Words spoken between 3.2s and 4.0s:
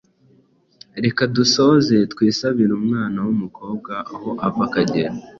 w’umukobwa